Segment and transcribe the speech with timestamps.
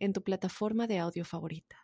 [0.00, 1.76] en tu plataforma de audio favorita.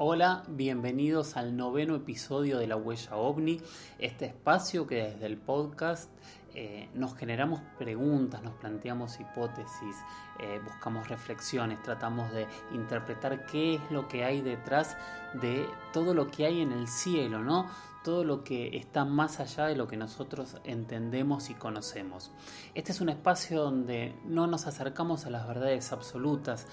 [0.00, 3.60] Hola, bienvenidos al noveno episodio de La Huella OVNI,
[3.98, 6.08] este espacio que desde el podcast
[6.54, 9.96] eh, nos generamos preguntas, nos planteamos hipótesis,
[10.38, 14.96] eh, buscamos reflexiones, tratamos de interpretar qué es lo que hay detrás
[15.34, 17.66] de todo lo que hay en el cielo, ¿no?
[18.08, 22.30] Todo lo que está más allá de lo que nosotros entendemos y conocemos.
[22.74, 26.66] Este es un espacio donde no nos acercamos a las verdades absolutas,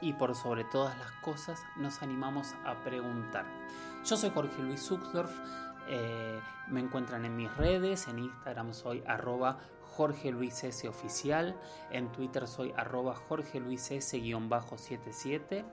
[0.00, 3.44] y por sobre todas las cosas nos animamos a preguntar.
[4.06, 5.30] Yo soy Jorge Luis Zuxdorf,
[5.90, 11.54] eh, me encuentran en mis redes, en Instagram soy arroba Jorge Luis S oficial,
[11.90, 15.66] en Twitter soy arroba Jorge Luis S-77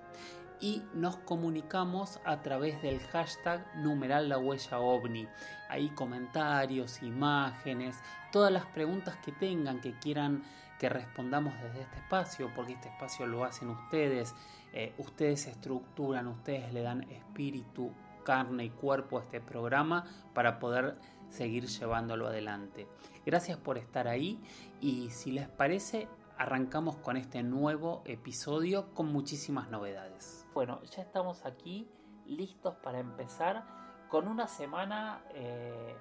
[0.59, 5.27] y nos comunicamos a través del hashtag numeral la huella ovni.
[5.69, 7.99] Ahí comentarios, imágenes,
[8.31, 10.43] todas las preguntas que tengan, que quieran
[10.79, 14.35] que respondamos desde este espacio, porque este espacio lo hacen ustedes,
[14.73, 17.91] eh, ustedes estructuran, ustedes le dan espíritu,
[18.23, 20.97] carne y cuerpo a este programa para poder
[21.29, 22.87] seguir llevándolo adelante.
[23.25, 24.39] Gracias por estar ahí
[24.81, 26.07] y si les parece,
[26.37, 30.47] arrancamos con este nuevo episodio con muchísimas novedades.
[30.53, 31.87] Bueno, ya estamos aquí
[32.25, 33.63] listos para empezar
[34.09, 35.95] con una semana eh,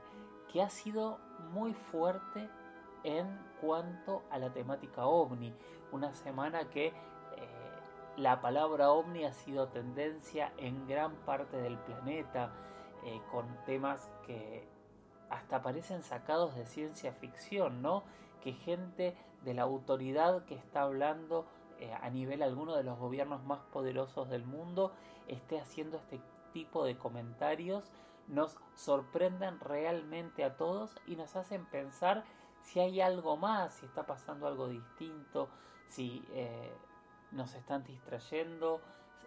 [0.53, 1.19] que ha sido
[1.53, 2.49] muy fuerte
[3.05, 3.27] en
[3.61, 5.55] cuanto a la temática ovni.
[5.93, 6.93] Una semana que eh,
[8.17, 12.53] la palabra ovni ha sido tendencia en gran parte del planeta,
[13.05, 14.69] eh, con temas que
[15.31, 18.05] hasta parecen sacados de ciencia ficción, ¿no?
[18.43, 21.47] Que gente de la autoridad que está hablando
[21.79, 24.93] eh, a nivel alguno de los gobiernos más poderosos del mundo
[25.27, 26.21] esté haciendo este
[26.53, 27.91] tipo de comentarios
[28.29, 32.25] nos sorprenden realmente a todos y nos hacen pensar
[32.63, 35.49] si hay algo más, si está pasando algo distinto,
[35.89, 36.73] si eh,
[37.33, 38.81] nos están distrayendo.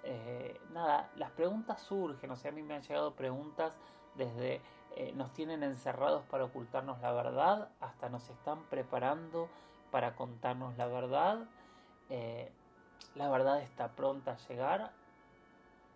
[0.04, 3.74] Eh, nada, las preguntas surgen, o sea, a mí me han llegado preguntas
[4.16, 4.62] desde
[4.96, 9.50] eh, nos tienen encerrados para ocultarnos la verdad, hasta nos están preparando
[9.92, 11.46] para contarnos la verdad.
[13.16, 14.92] la verdad está pronta a llegar,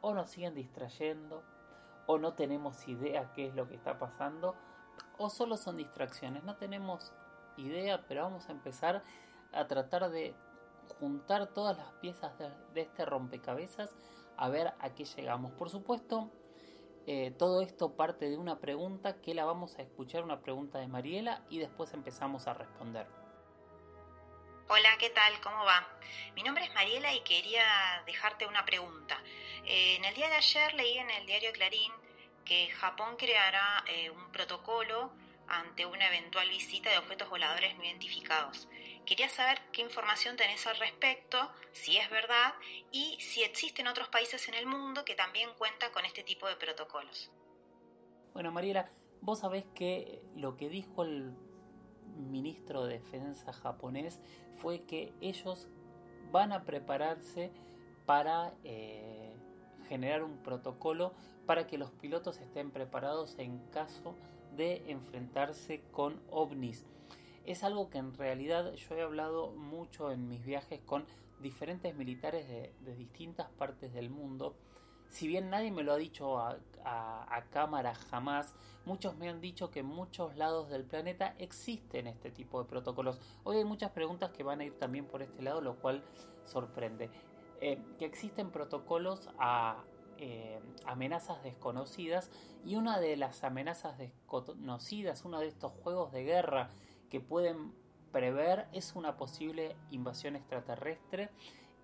[0.01, 1.43] o nos siguen distrayendo,
[2.07, 4.55] o no tenemos idea qué es lo que está pasando,
[5.17, 7.11] o solo son distracciones, no tenemos
[7.57, 9.03] idea, pero vamos a empezar
[9.53, 10.33] a tratar de
[10.99, 13.95] juntar todas las piezas de, este rompecabezas
[14.37, 15.51] a ver a qué llegamos.
[15.51, 16.31] Por supuesto,
[17.11, 20.87] eh, todo esto parte de una pregunta que la vamos a escuchar, una pregunta de
[20.87, 23.07] Mariela, y después empezamos a responder.
[24.67, 25.33] Hola, ¿qué tal?
[25.41, 25.87] ¿Cómo va?
[26.35, 27.63] Mi nombre es Mariela y quería
[28.05, 29.17] dejarte una pregunta.
[29.65, 31.91] Eh, en el día de ayer leí en el diario Clarín
[32.45, 35.11] que Japón creará eh, un protocolo
[35.47, 38.67] ante una eventual visita de objetos voladores no identificados.
[39.05, 41.37] Quería saber qué información tenés al respecto,
[41.71, 42.53] si es verdad
[42.91, 46.55] y si existen otros países en el mundo que también cuentan con este tipo de
[46.55, 47.31] protocolos.
[48.33, 51.33] Bueno, Mariela, vos sabés que lo que dijo el
[52.15, 54.19] ministro de Defensa japonés
[54.57, 55.67] fue que ellos
[56.31, 57.51] van a prepararse
[58.05, 59.33] para eh,
[59.87, 61.13] generar un protocolo
[61.45, 64.15] para que los pilotos estén preparados en caso
[64.55, 66.85] de enfrentarse con ovnis.
[67.49, 71.07] Es algo que en realidad yo he hablado mucho en mis viajes con
[71.39, 74.55] diferentes militares de, distintas partes del mundo.
[75.07, 76.59] Si bien nadie me lo ha dicho a,
[77.49, 78.53] cámara jamás,
[78.85, 83.19] muchos me han dicho que en muchos lados del planeta existen este tipo de protocolos.
[83.43, 86.03] Hoy hay muchas preguntas que van a ir también por este lado, lo cual
[86.45, 87.09] sorprende.
[87.61, 89.83] Eh, que existen protocolos a,
[90.19, 92.29] eh, amenazas desconocidas
[92.63, 96.69] y una de las amenazas desconocidas, uno de estos juegos de guerra
[97.09, 97.73] que pueden
[98.11, 101.29] prever es una posible invasión extraterrestre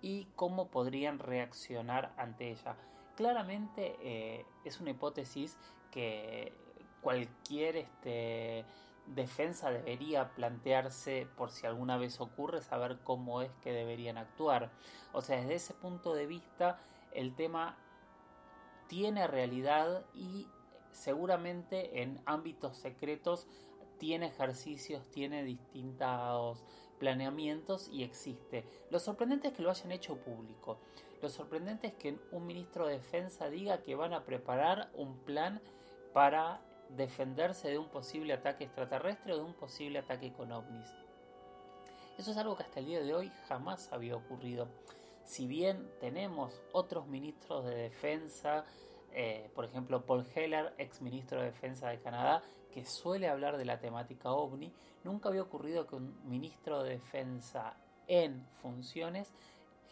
[0.01, 2.75] y cómo podrían reaccionar ante ella.
[3.15, 5.57] Claramente eh, es una hipótesis
[5.91, 6.53] que
[7.01, 8.65] cualquier este,
[9.07, 14.71] defensa debería plantearse por si alguna vez ocurre, saber cómo es que deberían actuar.
[15.13, 16.79] O sea, desde ese punto de vista,
[17.13, 17.77] el tema
[18.87, 20.47] tiene realidad y
[20.91, 23.47] seguramente en ámbitos secretos
[23.97, 26.63] tiene ejercicios, tiene distintos
[26.99, 28.65] planeamientos y existe.
[28.89, 30.77] Lo sorprendente es que lo hayan hecho público.
[31.21, 35.61] Lo sorprendente es que un ministro de Defensa diga que van a preparar un plan
[36.13, 40.87] para defenderse de un posible ataque extraterrestre o de un posible ataque con ovnis.
[42.17, 44.67] Eso es algo que hasta el día de hoy jamás había ocurrido.
[45.25, 48.65] Si bien tenemos otros ministros de defensa,
[49.17, 53.63] eh, por ejemplo Paul Heller, ex ministro de Defensa de Canadá, que suele hablar de
[53.63, 54.73] la temática ovni,
[55.05, 57.77] nunca había ocurrido que un ministro de Defensa
[58.07, 59.33] en funciones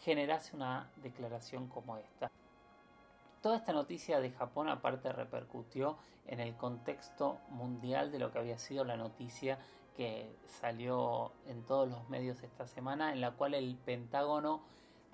[0.00, 2.30] generase una declaración como esta.
[3.40, 5.96] Toda esta noticia de Japón aparte repercutió
[6.26, 9.58] en el contexto mundial de lo que había sido la noticia
[9.96, 14.62] que salió en todos los medios esta semana, en la cual el Pentágono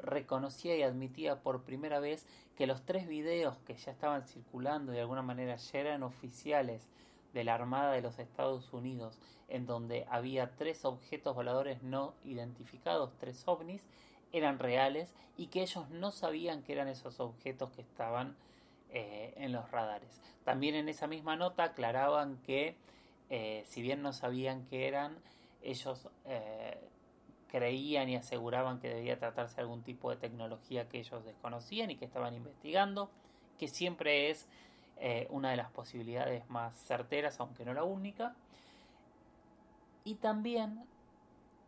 [0.02, 2.26] reconocía y admitía por primera vez
[2.56, 6.88] que los tres videos que ya estaban circulando de alguna manera ya eran oficiales
[7.32, 9.18] de la Armada de los Estados Unidos,
[9.48, 13.82] en donde había tres objetos voladores no identificados, tres ovnis,
[14.32, 18.36] eran reales y que ellos no sabían que eran esos objetos que estaban
[18.90, 20.20] eh, en los radares.
[20.44, 22.76] También en esa misma nota aclaraban que
[23.28, 25.16] eh, si bien no sabían qué eran,
[25.62, 26.78] ellos eh,
[27.50, 31.96] creían y aseguraban que debía tratarse de algún tipo de tecnología que ellos desconocían y
[31.96, 33.10] que estaban investigando,
[33.58, 34.46] que siempre es
[34.98, 38.34] eh, una de las posibilidades más certeras, aunque no la única.
[40.04, 40.84] Y también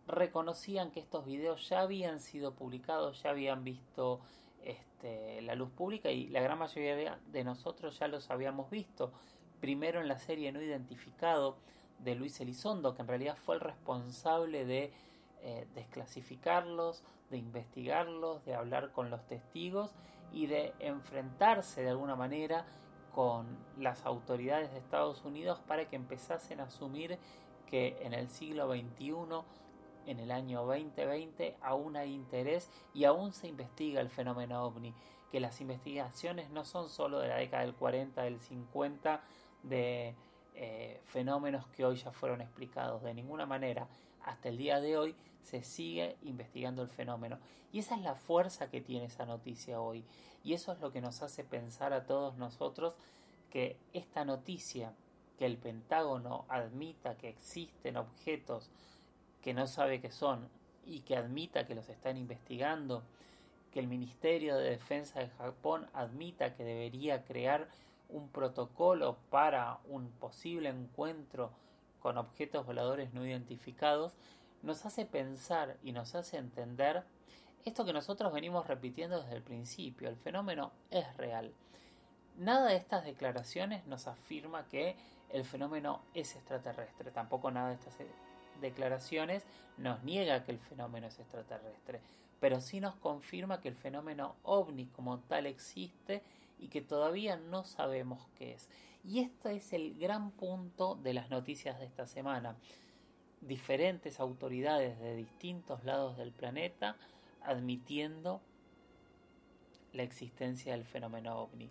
[0.07, 4.21] reconocían que estos videos ya habían sido publicados, ya habían visto
[4.65, 9.13] este, la luz pública y la gran mayoría de nosotros ya los habíamos visto
[9.61, 11.57] primero en la serie no identificado
[12.01, 14.93] de Luis Elizondo, que en realidad fue el responsable de
[15.43, 19.91] eh, desclasificarlos, de investigarlos, de hablar con los testigos
[20.33, 22.65] y de enfrentarse de alguna manera
[23.13, 23.47] con
[23.79, 27.19] las autoridades de Estados Unidos para que empezasen a asumir
[27.67, 29.15] que en el siglo XXI,
[30.07, 34.95] en el año 2020, aún hay interés y aún se investiga el fenómeno ovni,
[35.31, 39.23] que las investigaciones no son solo de la década del 40, del 50,
[39.63, 40.15] de
[40.55, 43.03] eh, fenómenos que hoy ya fueron explicados.
[43.03, 43.89] De ninguna manera,
[44.25, 47.39] hasta el día de hoy, se sigue investigando el fenómeno.
[47.73, 50.05] Y esa es la fuerza que tiene esa noticia hoy.
[50.45, 52.95] Y eso es lo que nos hace pensar a todos nosotros
[53.51, 54.95] que esta noticia,
[55.39, 58.71] que el Pentágono admita que existen objetos
[59.43, 60.49] que no sabe que son
[60.87, 63.03] y que admita que los están investigando,
[63.73, 67.69] que el Ministerio de Defensa de Japón admita que debería crear
[68.13, 71.51] un protocolo para un posible encuentro
[72.01, 74.15] con objetos voladores no identificados,
[74.63, 77.05] nos hace pensar y nos hace entender
[77.65, 81.53] esto que nosotros venimos repitiendo desde el principio, el fenómeno es real.
[82.37, 84.97] Nada de estas declaraciones nos afirma que
[85.31, 87.97] el fenómeno es extraterrestre, tampoco nada de estas
[88.61, 89.45] declaraciones
[89.77, 92.01] nos niega que el fenómeno es extraterrestre,
[92.43, 96.25] pero sí nos confirma que el fenómeno ovni como tal existe
[96.59, 98.69] y que todavía no sabemos qué es.
[99.05, 102.57] Y este es el gran punto de las noticias de esta semana.
[103.43, 106.97] Diferentes autoridades de distintos lados del planeta
[107.45, 108.41] admitiendo
[109.93, 111.71] la existencia del fenómeno ovni.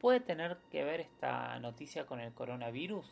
[0.00, 3.06] ¿Puede tener que ver esta noticia con el coronavirus?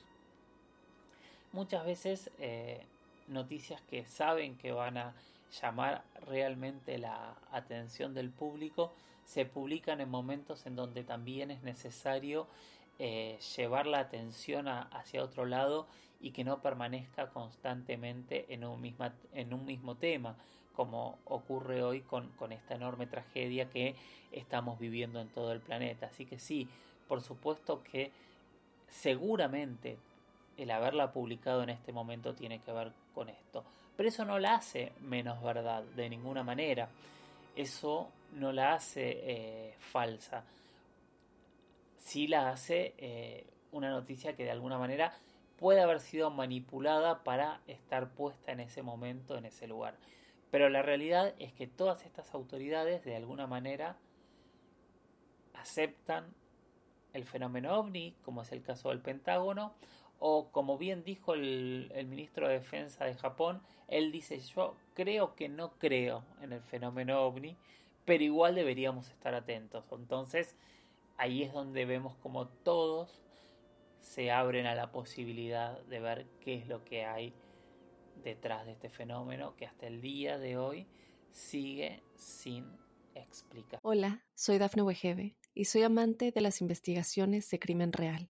[1.53, 2.85] Muchas veces eh,
[3.29, 5.15] noticias que saben que van a
[5.61, 8.93] llamar realmente la atención del público
[9.25, 12.47] se publican en momentos en donde también es necesario
[12.99, 15.87] eh, llevar la atención hacia otro lado
[16.21, 20.37] y que no permanezca constantemente en un, misma, en un mismo tema,
[20.75, 23.95] como ocurre hoy con, con esta enorme tragedia que
[24.33, 26.07] estamos viviendo en todo el planeta.
[26.07, 26.69] Así que sí,
[27.07, 28.11] por supuesto que
[28.89, 29.99] seguramente
[30.57, 33.65] el haberla publicado en este momento tiene que ver con esto.
[33.99, 36.89] Pero eso no la hace menos verdad, de ninguna manera.
[37.57, 40.45] Eso no la hace eh, falsa.
[41.97, 45.13] Sí la hace eh, una noticia que de alguna manera
[45.59, 49.97] puede haber sido manipulada para estar puesta en ese momento, en ese lugar.
[50.53, 53.97] Pero la realidad es que todas estas autoridades de alguna manera
[55.55, 56.33] aceptan
[57.15, 59.75] el fenómeno ovni, como es el caso del Pentágono,
[60.19, 65.49] o como bien dijo el, ministro de Defensa de Japón, él dice yo creo que
[65.49, 67.57] no creo en el fenómeno ovni,
[68.05, 69.85] pero igual deberíamos estar atentos.
[69.93, 70.57] Entonces,
[71.17, 73.23] ahí es donde vemos como todos
[74.01, 77.35] se abren a la posibilidad de ver qué es lo que hay
[78.25, 80.87] detrás de este fenómeno que hasta el día de hoy
[81.31, 82.67] sigue sin
[83.15, 83.81] explicar.
[83.83, 88.31] Hola, soy Dafne Wegebe y soy amante de las investigaciones de crimen real.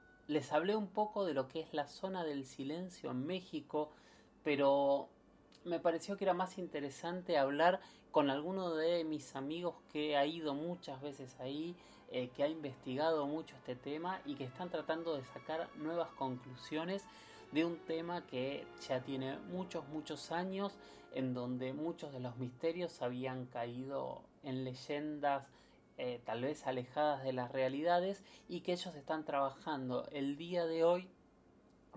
[0.31, 3.91] les hablé un poco de lo que es la zona del silencio en México,
[4.45, 5.09] pero
[5.65, 10.53] me pareció que era más interesante hablar con alguno de mis amigos que ha ido
[10.53, 11.75] muchas veces ahí,
[12.11, 17.03] eh, que ha investigado mucho este tema y que están tratando de sacar nuevas conclusiones
[17.51, 20.71] de un tema que ya tiene muchos, muchos años,
[21.13, 25.43] en donde muchos de los misterios habían caído en leyendas
[26.03, 30.83] eh, tal vez alejadas de las realidades y que ellos están trabajando el día de
[30.83, 31.07] hoy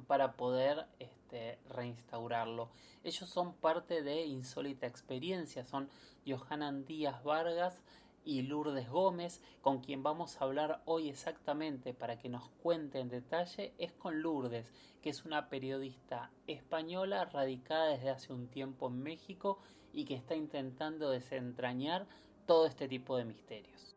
[0.07, 2.69] para poder este, reinstaurarlo.
[3.03, 5.89] Ellos son parte de Insólita Experiencia, son
[6.27, 7.81] Johanan Díaz Vargas
[8.27, 13.09] y Lourdes Gómez, con quien vamos a hablar hoy exactamente para que nos cuente en
[13.09, 14.71] detalle, es con Lourdes,
[15.01, 19.61] que es una periodista española radicada desde hace un tiempo en México
[19.95, 22.07] y que está intentando desentrañar
[22.45, 23.94] todo este tipo de misterios.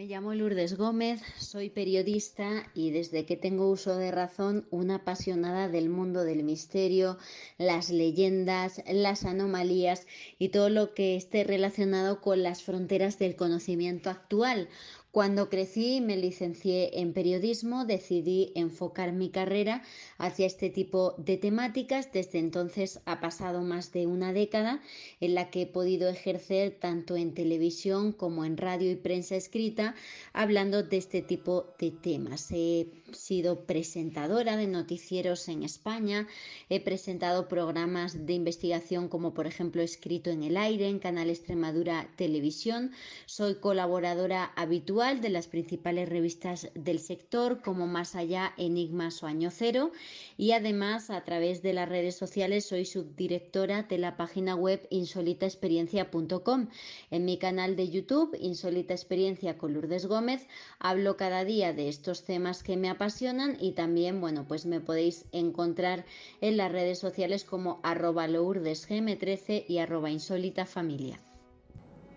[0.00, 5.68] Me llamo Lourdes Gómez, soy periodista y desde que tengo uso de razón una apasionada
[5.68, 7.18] del mundo del misterio,
[7.58, 10.06] las leyendas, las anomalías
[10.38, 14.70] y todo lo que esté relacionado con las fronteras del conocimiento actual,
[15.12, 19.82] cuando crecí y me licencié en periodismo, decidí enfocar mi carrera
[20.18, 22.12] hacia este tipo de temáticas.
[22.12, 24.80] Desde entonces ha pasado más de una década
[25.20, 29.96] en la que he podido ejercer tanto en televisión como en radio y prensa escrita
[30.32, 32.48] hablando de este tipo de temas.
[32.52, 36.26] He sido presentadora de noticieros en España,
[36.68, 42.08] he presentado programas de investigación como por ejemplo Escrito en el Aire en Canal Extremadura
[42.16, 42.92] Televisión,
[43.26, 49.50] soy colaboradora habitual de las principales revistas del sector como Más Allá, Enigmas o Año
[49.50, 49.92] Cero
[50.36, 56.68] y además a través de las redes sociales soy subdirectora de la página web insolitaexperiencia.com.
[57.10, 60.46] En mi canal de YouTube, Insólita Experiencia con Lourdes Gómez,
[60.78, 65.24] hablo cada día de estos temas que me apasionan y también, bueno, pues me podéis
[65.32, 66.04] encontrar
[66.42, 71.18] en las redes sociales como arroba lourdesgm13 y arroba insólitafamilia.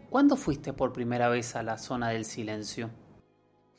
[0.10, 2.90] ¿Cuándo fuiste por primera vez a la zona del silencio?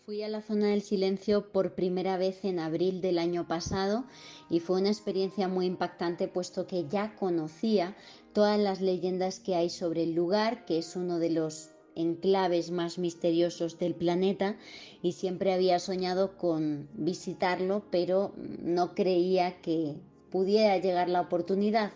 [0.07, 4.05] Fui a la zona del silencio por primera vez en abril del año pasado
[4.49, 7.95] y fue una experiencia muy impactante puesto que ya conocía
[8.33, 12.99] todas las leyendas que hay sobre el lugar, que es uno de los enclaves más
[12.99, 14.57] misteriosos del planeta
[15.03, 19.97] y siempre había soñado con visitarlo, pero no creía que
[20.31, 21.93] pudiera llegar la oportunidad.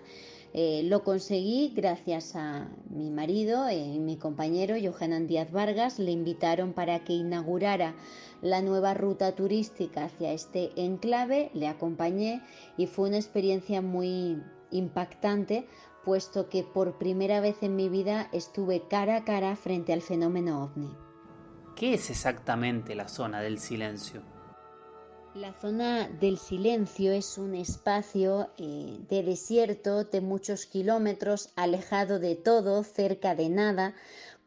[0.54, 5.98] Eh, lo conseguí gracias a mi marido y mi compañero Johanan Díaz Vargas.
[5.98, 7.94] Le invitaron para que inaugurara
[8.40, 11.50] la nueva ruta turística hacia este enclave.
[11.52, 12.40] Le acompañé
[12.76, 15.66] y fue una experiencia muy impactante
[16.04, 20.64] puesto que por primera vez en mi vida estuve cara a cara frente al fenómeno
[20.64, 20.90] ovni.
[21.76, 24.22] ¿Qué es exactamente la zona del silencio?
[25.34, 32.34] La zona del silencio es un espacio eh, de desierto de muchos kilómetros, alejado de
[32.34, 33.94] todo, cerca de nada,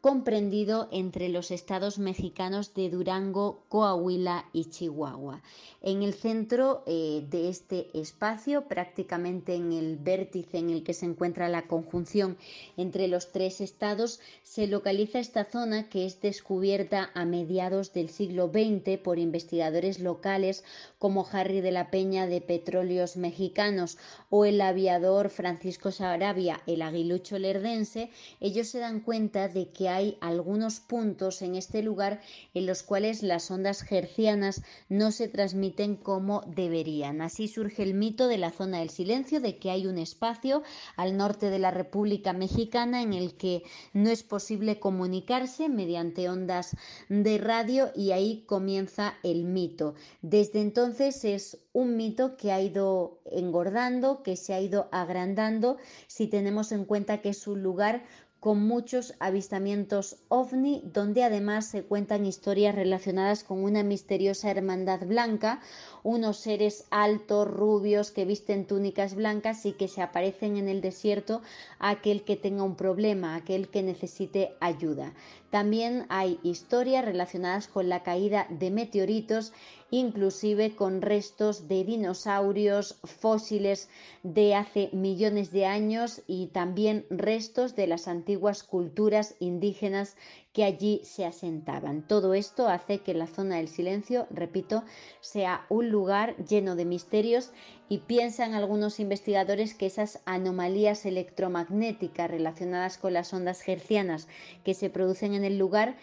[0.02, 5.42] comprendido entre los estados mexicanos de Durango, Coahuila y Chihuahua.
[5.80, 11.06] En el centro eh, de este espacio, prácticamente en el vértice en el que se
[11.06, 12.36] encuentra la conjunción
[12.76, 18.48] entre los tres estados, se localiza esta zona que es descubierta a mediados del siglo
[18.48, 20.64] XX por investigadores locales
[20.98, 23.98] como Harry de la Peña de Petróleos Mexicanos
[24.30, 28.10] o el aviador Francisco Sarabia, el aguilucho lerdense.
[28.40, 32.20] Ellos se dan cuenta de que hay algunos puntos en este lugar
[32.54, 37.20] en los cuales las ondas hercianas no se transmiten como deberían.
[37.20, 40.62] Así surge el mito de la zona del silencio, de que hay un espacio
[40.96, 46.76] al norte de la República Mexicana en el que no es posible comunicarse mediante ondas
[47.08, 49.94] de radio y ahí comienza el mito.
[50.22, 56.26] Desde entonces es un mito que ha ido engordando, que se ha ido agrandando, si
[56.26, 58.04] tenemos en cuenta que es un lugar
[58.42, 65.60] con muchos avistamientos ovni, donde además se cuentan historias relacionadas con una misteriosa hermandad blanca,
[66.02, 71.40] unos seres altos, rubios, que visten túnicas blancas y que se aparecen en el desierto
[71.78, 75.12] a aquel que tenga un problema, a aquel que necesite ayuda.
[75.52, 79.52] También hay historias relacionadas con la caída de meteoritos
[79.92, 83.90] inclusive con restos de dinosaurios, fósiles
[84.22, 90.16] de hace millones de años y también restos de las antiguas culturas indígenas
[90.52, 92.02] que allí se asentaban.
[92.02, 94.84] Todo esto hace que la zona del silencio, repito,
[95.20, 97.52] sea un lugar lleno de misterios
[97.88, 104.28] y piensan algunos investigadores que esas anomalías electromagnéticas relacionadas con las ondas hercianas
[104.64, 105.96] que se producen en el lugar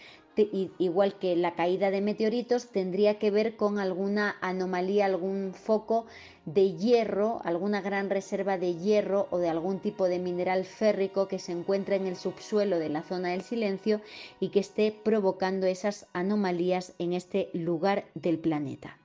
[0.78, 6.06] igual que la caída de meteoritos, tendría que ver con alguna anomalía, algún foco
[6.46, 11.40] de hierro, alguna gran reserva de hierro o de algún tipo de mineral férrico que
[11.40, 14.02] se encuentra en el subsuelo de la zona del silencio
[14.40, 18.98] y que esté provocando esas anomalías en este lugar del planeta.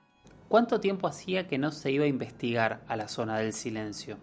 [0.48, 4.18] ¿Cuánto tiempo hacía que no se iba a investigar a la zona del silencio?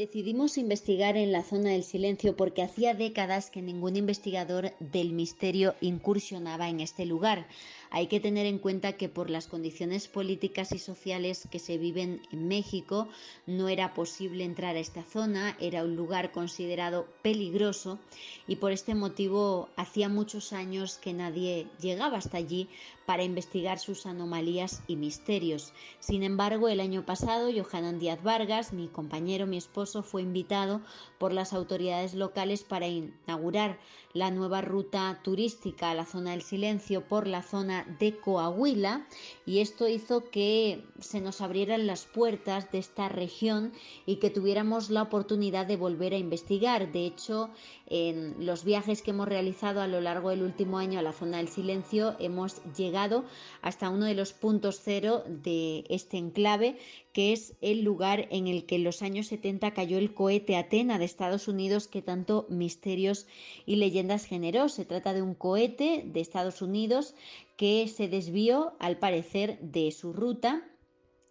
[0.00, 5.74] Decidimos investigar en la zona del silencio porque hacía décadas que ningún investigador del misterio
[5.82, 7.46] incursionaba en este lugar.
[7.90, 12.22] Hay que tener en cuenta que por las condiciones políticas y sociales que se viven
[12.30, 13.08] en México
[13.46, 17.98] no era posible entrar a esta zona, era un lugar considerado peligroso
[18.46, 22.68] y por este motivo hacía muchos años que nadie llegaba hasta allí
[23.06, 25.72] para investigar sus anomalías y misterios.
[25.98, 30.80] Sin embargo, el año pasado, Johanan Díaz Vargas, mi compañero, mi esposo, fue invitado
[31.18, 33.80] por las autoridades locales para inaugurar
[34.12, 39.06] la nueva ruta turística a la zona del silencio por la zona de Coahuila
[39.46, 43.72] y esto hizo que se nos abrieran las puertas de esta región
[44.06, 46.90] y que tuviéramos la oportunidad de volver a investigar.
[46.92, 47.50] De hecho,
[47.86, 51.38] en los viajes que hemos realizado a lo largo del último año a la zona
[51.38, 53.24] del silencio hemos llegado
[53.62, 56.78] hasta uno de los puntos cero de este enclave
[57.12, 60.98] que es el lugar en el que en los años 70 cayó el cohete Atena
[60.98, 63.26] de Estados Unidos que tanto misterios
[63.66, 64.68] y leyendas generó.
[64.68, 67.14] Se trata de un cohete de Estados Unidos
[67.56, 70.66] que se desvió, al parecer, de su ruta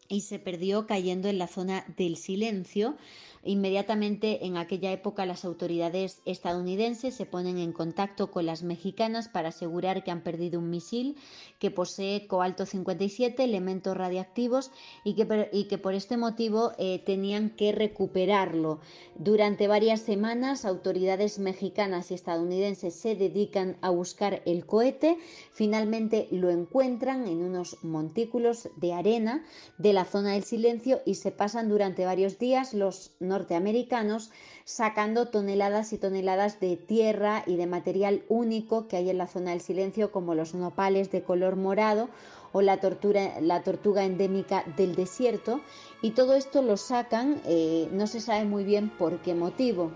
[0.09, 2.97] y se perdió cayendo en la zona del silencio
[3.43, 9.49] Inmediatamente en aquella época las autoridades estadounidenses se ponen en contacto con las mexicanas para
[9.49, 11.15] asegurar que han perdido un misil
[11.57, 14.71] que posee cobalto 57, elementos radiactivos
[15.03, 18.79] y que, y que por este motivo eh, tenían que recuperarlo.
[19.15, 25.17] Durante varias semanas autoridades mexicanas y estadounidenses se dedican a buscar el cohete,
[25.51, 29.45] finalmente lo encuentran en unos montículos de arena
[29.77, 34.31] de la zona del silencio y se pasan durante varios días los norteamericanos
[34.65, 39.51] sacando toneladas y toneladas de tierra y de material único que hay en la zona
[39.51, 42.09] del silencio como los nopales de color morado
[42.51, 42.79] o la,
[43.41, 45.61] la tortuga endémica del desierto
[46.01, 49.91] y todo esto lo sacan, eh, no se sabe muy bien por qué motivo.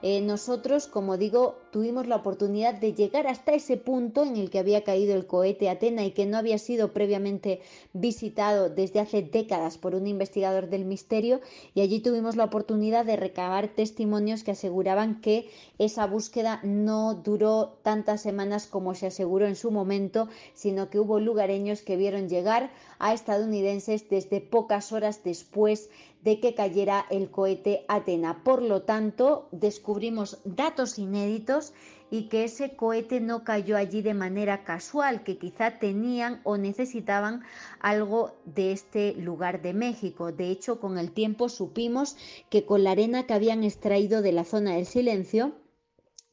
[0.00, 4.58] Eh, nosotros, como digo, tuvimos la oportunidad de llegar hasta ese punto en el que
[4.58, 7.60] había caído el cohete Atena y que no había sido previamente
[7.92, 11.40] visitado desde hace décadas por un investigador del misterio
[11.76, 17.78] y allí tuvimos la oportunidad de recabar testimonios que aseguraban que esa búsqueda no duró
[17.84, 22.72] tantas semanas como se aseguró en su momento, sino que hubo lugareños que vieron llegar
[22.98, 25.90] a estadounidenses desde pocas horas después
[26.22, 28.42] de que cayera el cohete Atena.
[28.42, 31.67] Por lo tanto, descubrimos datos inéditos
[32.10, 37.42] y que ese cohete no cayó allí de manera casual, que quizá tenían o necesitaban
[37.80, 40.32] algo de este lugar de México.
[40.32, 42.16] De hecho, con el tiempo supimos
[42.50, 45.54] que con la arena que habían extraído de la zona del silencio,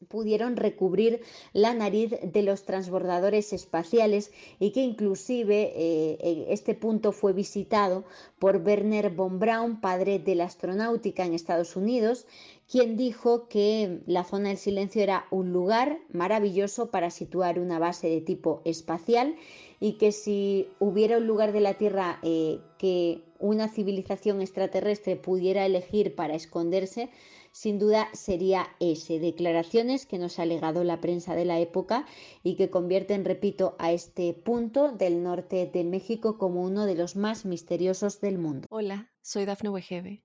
[0.10, 1.22] pudieron recubrir
[1.54, 8.04] la nariz de los transbordadores espaciales y que inclusive eh, este punto fue visitado
[8.38, 12.28] por Werner von Braun, padre de la astronáutica en Estados Unidos,
[12.70, 18.08] quien dijo que la zona del silencio era un lugar maravilloso para situar una base
[18.08, 19.36] de tipo espacial
[19.80, 25.66] y que si hubiera un lugar de la Tierra eh, que una civilización extraterrestre pudiera
[25.66, 27.10] elegir para esconderse,
[27.52, 29.20] sin duda sería ese.
[29.20, 32.06] Declaraciones que nos ha legado la prensa de la época
[32.44, 37.16] y que convierten, repito, a este punto del norte de México como uno de los
[37.16, 38.68] más misteriosos del mundo.
[38.70, 40.25] Hola, soy Dafne Wegebe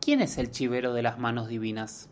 [0.00, 2.08] ¿Quién es el chivero de las manos divinas?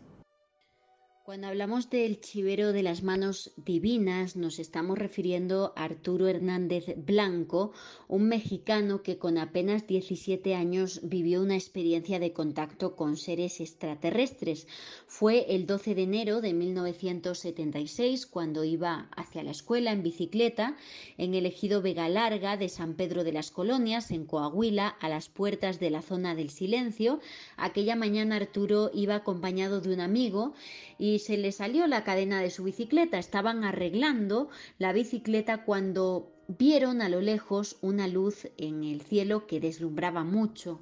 [1.29, 7.71] Cuando hablamos del chivero de las manos divinas, nos estamos refiriendo a Arturo Hernández Blanco,
[8.07, 14.67] un mexicano que con apenas 17 años vivió una experiencia de contacto con seres extraterrestres.
[15.05, 20.77] Fue el 12 de enero de 1976 cuando iba hacia la escuela en bicicleta
[21.19, 25.29] en el ejido Vega Larga de San Pedro de las Colonias, en Coahuila, a las
[25.29, 27.19] puertas de la zona del silencio.
[27.55, 30.55] Aquella mañana Arturo iba acompañado de un amigo
[30.97, 33.19] y se le salió la cadena de su bicicleta.
[33.19, 39.59] Estaban arreglando la bicicleta cuando vieron a lo lejos una luz en el cielo que
[39.59, 40.81] deslumbraba mucho.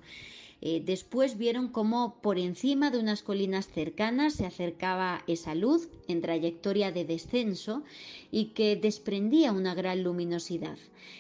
[0.60, 6.22] Eh, después vieron cómo por encima de unas colinas cercanas se acercaba esa luz en
[6.22, 7.84] trayectoria de descenso
[8.32, 10.78] y que desprendía una gran luminosidad.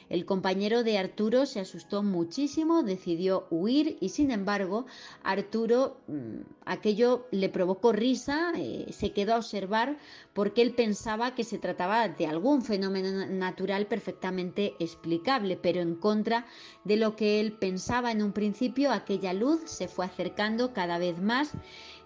[0.10, 4.86] El compañero de Arturo se asustó muchísimo, decidió huir y sin embargo
[5.23, 9.97] Arturo mm, aquello le provocó risa, eh, se quedó a observar
[10.34, 16.45] porque él pensaba que se trataba de algún fenómeno natural perfectamente explicable, pero en contra
[16.84, 21.22] de lo que él pensaba en un principio, aquella luz se fue acercando cada vez
[21.22, 21.52] más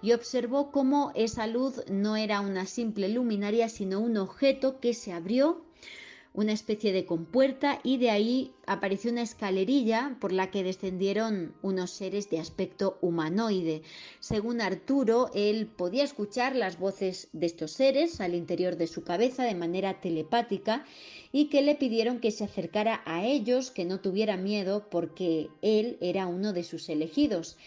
[0.01, 5.13] y observó cómo esa luz no era una simple luminaria, sino un objeto que se
[5.13, 5.61] abrió
[6.33, 11.91] una especie de compuerta y de ahí apareció una escalerilla por la que descendieron unos
[11.91, 13.81] seres de aspecto humanoide.
[14.21, 19.43] Según Arturo, él podía escuchar las voces de estos seres al interior de su cabeza
[19.43, 20.85] de manera telepática
[21.33, 25.97] y que le pidieron que se acercara a ellos, que no tuviera miedo porque él
[25.99, 27.57] era uno de sus elegidos.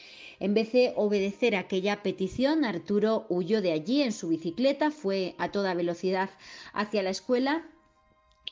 [0.40, 5.52] En vez de obedecer aquella petición, Arturo huyó de allí en su bicicleta, fue a
[5.52, 6.30] toda velocidad
[6.72, 7.64] hacia la escuela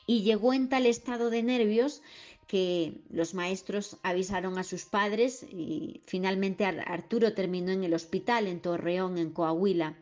[0.05, 2.01] y llegó en tal estado de nervios
[2.47, 8.59] que los maestros avisaron a sus padres y finalmente Arturo terminó en el hospital en
[8.59, 9.95] Torreón, en Coahuila.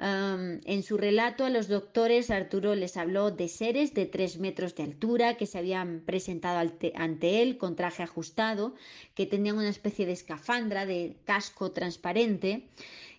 [0.00, 4.82] en su relato a los doctores, Arturo les habló de seres de tres metros de
[4.82, 8.74] altura que se habían presentado ante él con traje ajustado,
[9.14, 12.66] que tenían una especie de escafandra de casco transparente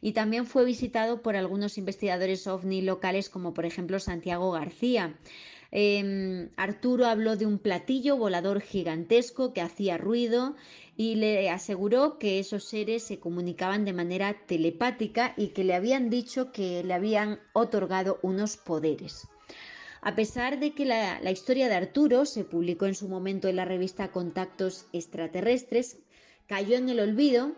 [0.02, 5.16] y también fue visitado por algunos investigadores ovni locales como por ejemplo Santiago García.
[5.78, 10.56] Em, Arturo habló de un platillo volador gigantesco que hacía ruido
[10.96, 16.10] y le aseguró que esos seres se comunicaban de manera telepática y que le habían
[16.10, 19.28] dicho que le habían otorgado unos poderes.
[20.00, 23.58] A pesar de que la, la historia de Arturo se publicó en su momento en
[23.58, 25.98] la revista Contactos Extraterrestres,
[26.48, 27.52] cayó en el olvido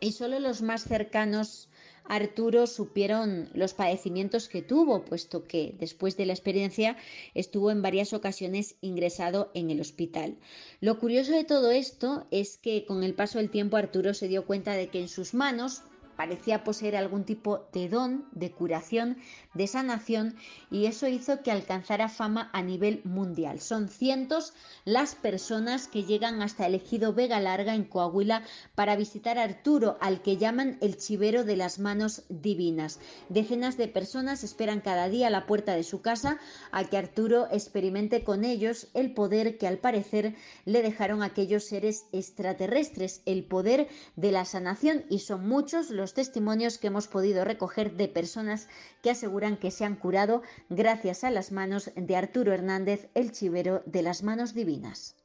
[0.00, 1.68] y solo los más cercanos
[2.04, 6.96] Arturo supieron los padecimientos que tuvo, puesto que después de la experiencia
[7.34, 10.36] estuvo en varias ocasiones ingresado en el hospital.
[10.80, 14.44] Lo curioso de todo esto es que con el paso del tiempo Arturo se dio
[14.44, 15.82] cuenta de que en sus manos
[16.16, 19.18] parecía poseer algún tipo de don, de curación,
[19.54, 20.36] de sanación
[20.70, 23.60] y eso hizo que alcanzara fama a nivel mundial.
[23.60, 24.52] Son cientos
[24.84, 28.42] las personas que llegan hasta el ejido Vega Larga en Coahuila
[28.74, 33.00] para visitar a Arturo, al que llaman el chivero de las manos divinas.
[33.28, 36.38] Decenas de personas esperan cada día a la puerta de su casa
[36.70, 42.06] a que Arturo experimente con ellos el poder que al parecer le dejaron aquellos seres
[42.12, 47.46] extraterrestres, el poder de la sanación y son muchos los los testimonios que hemos podido
[47.46, 48.68] recoger de personas
[49.02, 53.82] que aseguran que se han curado gracias a las manos de Arturo Hernández, el chivero
[53.86, 55.16] de las manos divinas.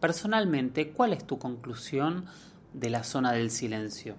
[0.00, 2.24] Personalmente, ¿cuál es tu conclusión
[2.72, 4.16] de la zona del silencio?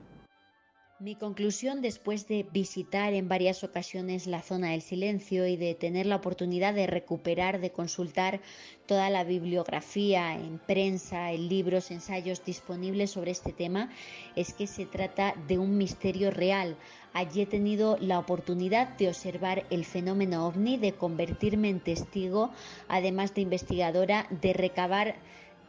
[1.03, 6.05] Mi conclusión después de visitar en varias ocasiones la zona del silencio y de tener
[6.05, 8.39] la oportunidad de recuperar, de consultar
[8.85, 13.91] toda la bibliografía en prensa, en libros, ensayos disponibles sobre este tema,
[14.37, 16.77] es que se trata de un misterio real.
[17.11, 22.51] Allí he tenido la oportunidad de observar el fenómeno ovni, de convertirme en testigo,
[22.87, 25.15] además de investigadora, de recabar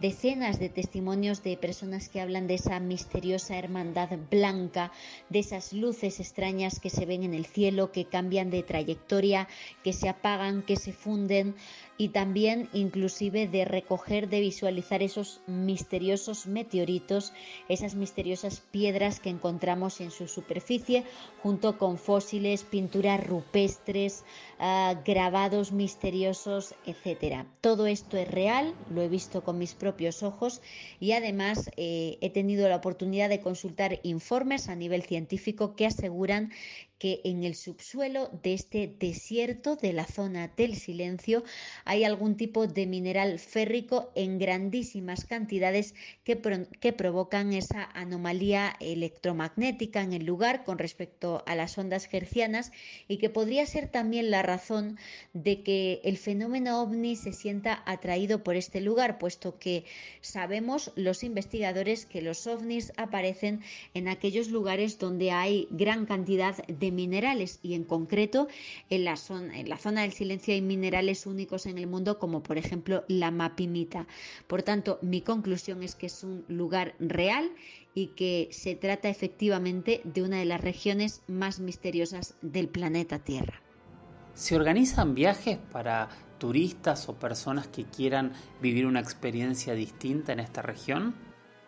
[0.00, 4.92] decenas de testimonios de personas que hablan de esa misteriosa hermandad blanca,
[5.28, 9.48] de esas luces extrañas que se ven en el cielo, que cambian de trayectoria,
[9.82, 11.54] que se apagan, que se funden
[11.96, 17.32] y también inclusive de recoger, de visualizar esos misteriosos meteoritos,
[17.68, 21.04] esas misteriosas piedras que encontramos en su superficie,
[21.42, 24.24] junto con fósiles, pinturas rupestres,
[24.58, 27.46] ah, grabados misteriosos, etc.
[27.60, 30.60] Todo esto es real, lo he visto con mis propios ojos
[30.98, 36.52] y además eh, he tenido la oportunidad de consultar informes a nivel científico que aseguran
[37.04, 41.44] que en el subsuelo de este desierto de la zona del silencio
[41.84, 46.40] hay algún tipo de mineral férrico en grandísimas cantidades que,
[46.80, 52.72] que provocan esa anomalía electromagnética en el lugar con respecto a las ondas hercianas
[53.06, 54.96] y que podría ser también la razón
[55.34, 59.84] de que el fenómeno ovni se sienta atraído por este lugar, puesto que
[60.22, 63.60] sabemos los investigadores que los ovnis aparecen
[63.92, 68.48] en aquellos lugares donde hay gran cantidad de minerales y en concreto
[68.90, 73.30] en la zona, del silencio hay minerales únicos en el mundo como por ejemplo la
[73.30, 74.06] mapimita.
[74.46, 77.50] Por tanto, mi conclusión es que es un lugar real
[77.94, 83.60] y que se trata efectivamente de una de las regiones más misteriosas del planeta Tierra.
[84.34, 90.60] ¿Se organizan viajes para turistas o personas que quieran vivir una experiencia distinta en esta
[90.60, 91.14] región?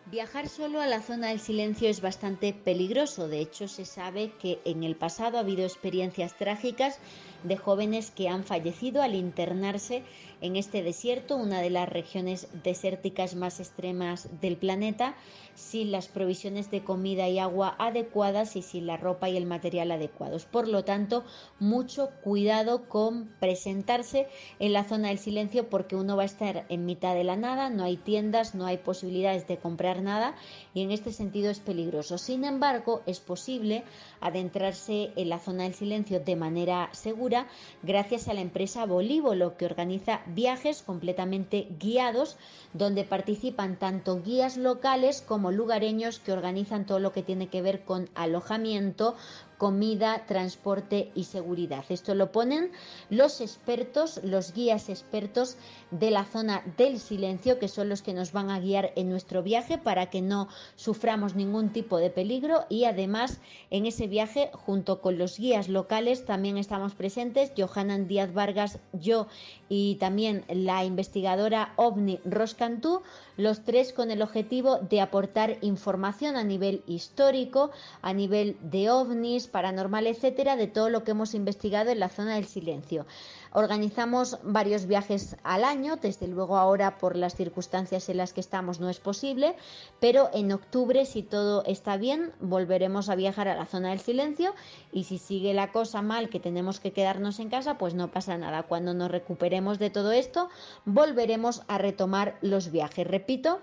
[0.09, 3.27] Viajar solo a la zona del silencio es bastante peligroso.
[3.27, 7.01] De hecho, se sabe que en el pasado ha habido experiencias trágicas
[7.43, 10.05] de jóvenes que han fallecido al internarse
[10.41, 15.17] en este desierto, una de las regiones desérticas más extremas del planeta,
[15.55, 19.91] sin las provisiones de comida y agua adecuadas y sin la ropa y el material
[19.91, 20.45] adecuados.
[20.45, 21.25] Por lo tanto,
[21.59, 26.85] mucho cuidado con presentarse en la zona del silencio porque uno va a estar en
[26.85, 30.35] mitad de la nada, no hay tiendas, no hay posibilidades de comprar nada
[30.75, 32.19] y en este sentido es peligroso.
[32.19, 33.85] Sin embargo, es posible
[34.21, 37.47] adentrarse en la zona del silencio de manera segura
[37.83, 42.37] gracias a la empresa Bolívolo que organiza viajes completamente guiados
[42.73, 47.85] donde participan tanto guías locales como lugareños que organizan todo lo que tiene que ver
[47.85, 49.17] con alojamiento,
[49.59, 51.85] comida, transporte y seguridad.
[51.89, 52.73] Esto lo ponen
[53.11, 55.57] los expertos, los guías expertos
[55.91, 59.43] de la zona del silencio, que son los que nos van a guiar en nuestro
[59.43, 63.39] viaje para que no suframos ningún tipo de peligro y además
[63.71, 69.29] en ese viaje junto con los guías locales también estamos presentes Johanan Díaz Vargas, yo
[69.69, 73.03] y también la investigadora OVNI Roscantú,
[73.37, 77.71] los tres con el objetivo de aportar información a nivel histórico,
[78.03, 82.35] a nivel de ovnis, paranormal, etcétera, de todo lo que hemos investigado en la zona
[82.35, 83.07] del silencio.
[83.53, 88.81] Organizamos varios viajes al año, desde luego ahora por las circunstancias en las que estamos
[88.81, 89.57] no es posible,
[90.01, 94.55] pero en octubre, si todo está bien, volveremos a viajar a la zona del silencio
[94.93, 98.37] y si sigue la cosa mal que tenemos que quedarnos en casa, pues no pasa
[98.37, 98.65] nada.
[98.65, 100.51] Cuando nos recuperemos de todo esto,
[100.85, 103.07] volveremos a retomar los viajes.
[103.07, 103.61] Repito,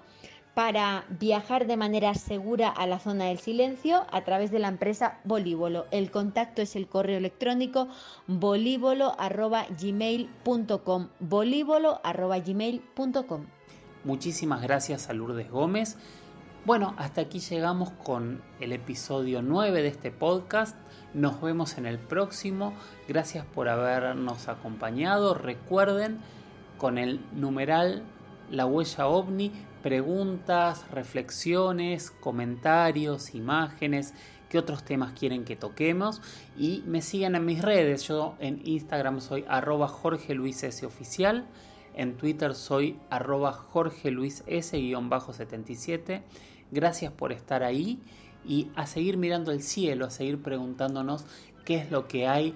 [0.53, 5.19] para viajar de manera segura a la zona del silencio a través de la empresa
[5.23, 5.87] Bolívolo.
[5.91, 7.87] El contacto es el correo electrónico
[8.27, 13.45] bolívolo.gmail.com bolívolo.gmail.com
[14.03, 15.97] Muchísimas gracias a Lourdes Gómez.
[16.65, 20.77] Bueno, hasta aquí llegamos con el episodio 9 de este podcast.
[21.13, 22.73] Nos vemos en el próximo.
[23.07, 25.33] Gracias por habernos acompañado.
[25.33, 26.19] Recuerden
[26.77, 28.03] con el numeral
[28.49, 29.51] La huella ovni
[29.83, 34.13] preguntas, reflexiones, comentarios, imágenes,
[34.49, 36.21] qué otros temas quieren que toquemos
[36.57, 38.07] y me sigan en mis redes.
[38.07, 41.45] Yo en Instagram soy arroba Jorge Luis S oficial,
[41.95, 46.21] en Twitter soy arroba Jorge Luis S-77.
[46.71, 47.99] Gracias por estar ahí
[48.45, 51.25] y a seguir mirando el cielo, a seguir preguntándonos
[51.65, 52.55] qué es lo que hay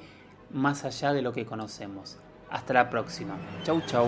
[0.50, 2.18] más allá de lo que conocemos.
[2.50, 3.38] Hasta la próxima.
[3.66, 4.08] Chau chau.